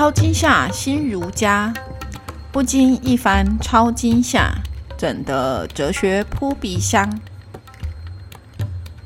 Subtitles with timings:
[0.00, 1.70] 超惊吓新儒家，
[2.50, 4.50] 不经一番超惊吓，
[4.96, 7.06] 怎得哲学扑鼻香？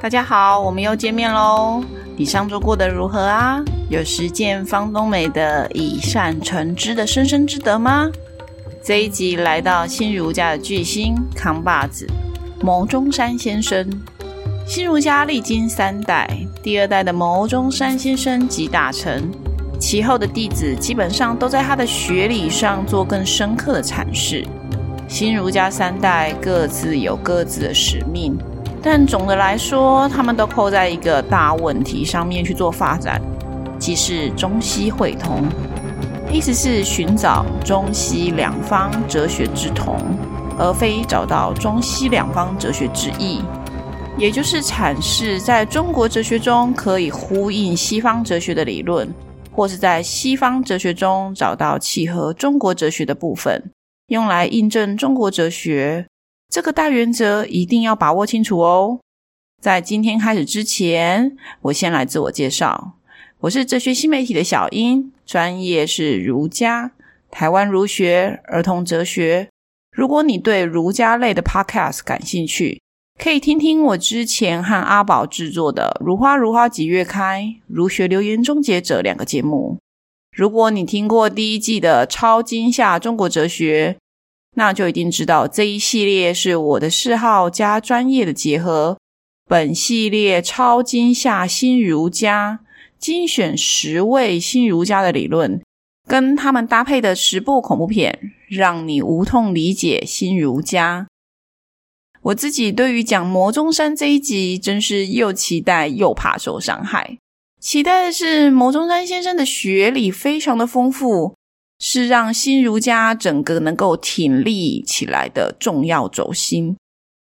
[0.00, 1.82] 大家好，我们又见面喽！
[2.16, 3.60] 你上周过得如何啊？
[3.90, 8.08] 有实践方东美的以善成之的生生之德吗？
[8.80, 12.08] 这一集来到新儒家的巨星扛把子
[12.60, 13.90] 牟中山先生。
[14.64, 16.30] 新儒家历经三代，
[16.62, 19.32] 第二代的牟中山先生集大成，
[19.78, 24.44] 其后的弟子基本上都在他的学理上做更深刻的阐释。
[25.08, 28.36] 新儒家三代各自有各自的使命，
[28.82, 33.22] 但总的来说，他们都扣在一个大问题上面去做发展，
[33.78, 35.44] 即是中西会通。
[36.32, 39.96] 意思是寻找中西两方哲学之同，
[40.58, 43.40] 而非找到中西两方哲学之异。
[44.18, 49.08] 也就是阐释在中国哲学中可以呼应西方哲学的理论，
[49.56, 53.70] 或是在西方哲学中找到契合中国哲学的部分，
[54.08, 56.06] 用来印证中国哲学。
[56.52, 59.00] 这个大原则一定要把握清楚哦。
[59.62, 62.98] 在今天开始之前，我先来自我介绍。
[63.40, 66.92] 我是哲学新媒体的小英，专业是儒家、
[67.30, 69.48] 台湾儒学、儿童哲学。
[69.90, 72.78] 如果你对儒家类的 podcast 感兴趣，
[73.18, 79.78] 可以听听我之前和阿宝制作的《如花如花几月开》、《儒学流言终结者》两个节目。
[80.36, 83.96] 如果你听过第一季的《超惊吓中国哲学》，
[84.54, 88.96] 那就一定知道这一系列是我的嗜好加专业的结合。
[89.48, 92.60] 本系列《超惊吓新儒家》。
[92.98, 95.60] 精选十位新儒家的理论，
[96.08, 101.06] 跟他们搭配的十部恐怖片，让你无痛理解新儒家。
[102.26, 107.18] 我自己对于讲魔中山这一集，真是又期待又怕受伤害。
[107.60, 111.36] 期待的是魔中山先生的学理非常的丰富，
[111.78, 116.76] 是让新儒家整个能够挺立起来的重要轴心，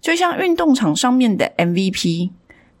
[0.00, 2.30] 就像运动场上面的 MVP。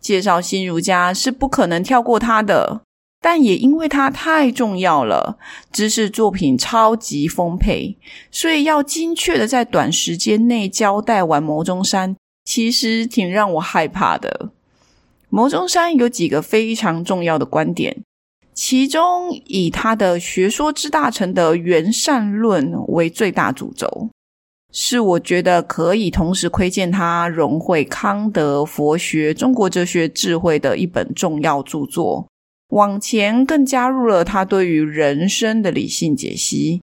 [0.00, 2.82] 介绍新儒家是不可能跳过他的，
[3.24, 5.38] 但也因为它太重要了，
[5.72, 7.96] 知识作品超级丰沛，
[8.30, 12.14] 所以要精确的在短时间内交代完牟中山，
[12.44, 14.50] 其实挺让我害怕的。
[15.30, 18.02] 牟中山有几个非常重要的观点，
[18.52, 24.10] 其中以他的学说之大成的原善论为最大主轴。
[24.70, 32.26] 是我觉得可以同时窥见他融汇康德佛学、中国哲学智慧的一本重要著作。
[32.74, 36.82] 往前更加入了他对于人生的理性解析，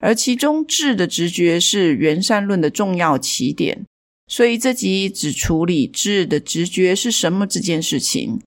[0.00, 3.84] 而其中智的直觉是原善论的重要起点。
[4.26, 8.40] 所以这集只处理智的直觉是什么这件事情。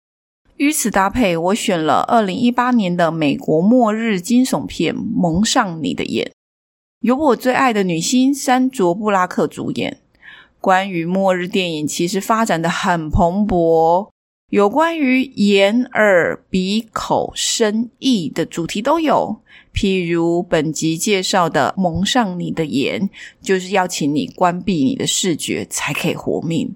[0.58, 6.26] 与此搭配，我选了二零一八年的美国末日惊悚片《蒙上你的眼》。
[7.00, 9.98] 由我最爱的女星珊卓布拉克主演。
[10.60, 14.10] 关于末日电影，其实发展得很蓬勃，
[14.52, 19.42] 有关于眼、耳、鼻、口、身、意的主题都有。
[19.74, 23.00] 譬如本集介绍的《蒙上你的眼》，
[23.42, 26.76] 就是要请你关闭你的视觉，才可以活命。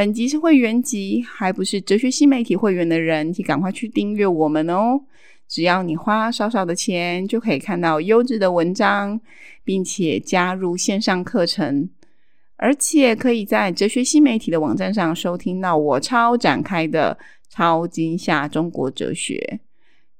[0.00, 5.02] 本集是会员集，还不是哲学新媒体会员的人，请赶快去订阅我们哦！
[5.46, 9.20] 只要你花少少的钱，就可以看到优质的文章，
[9.62, 11.90] 并且加入线上课程，
[12.56, 17.18] 而且可以在哲学新媒体的网站上收听到我超展开的
[17.50, 19.60] 超惊吓中国哲学，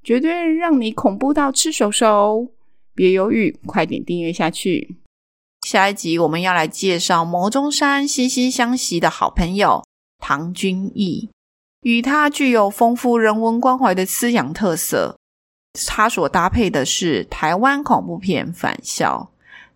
[0.03, 2.53] 绝对让你恐怖到吃手手！
[2.95, 4.97] 别犹豫，快点订阅下去！
[5.67, 9.85] 下一集我们要来介绍牟中山惺惺相惜的好朋友
[10.19, 11.29] 唐君毅，
[11.83, 15.17] 与他具有丰富人文关怀的思想特色。
[15.87, 19.31] 他所搭配的是台湾恐怖片《返校》，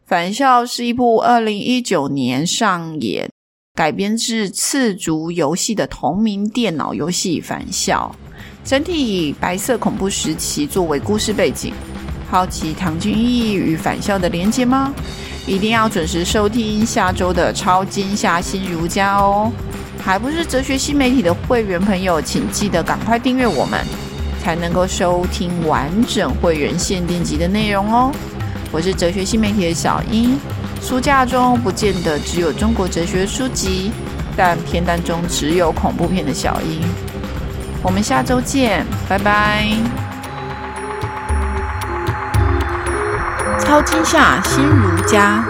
[0.09, 3.31] 《返校》是一部二零一九年上演
[3.75, 8.15] 改编自赤足游戏的同名电脑游戏《返校》，
[8.69, 11.75] 整体以白色恐怖时期作为故事背景。
[12.31, 14.93] 好奇唐君毅与《返校》的连接吗？
[15.46, 19.52] 一定要准时收听下周的超惊吓新儒家哦！
[20.02, 23.81] 还不是哲学新媒体的会员朋友，请记得赶快订阅我们，
[24.43, 28.11] 才能够收听完整会员限定集的内容哦。
[28.73, 30.38] 我是哲学新媒体的小英，
[30.82, 33.93] 书架中不见得只有中国哲学书籍，
[34.37, 36.81] 但片单中只有恐怖片的小英。
[37.82, 40.14] 我们下周见，拜拜。
[43.59, 45.45] 超惊吓心如家。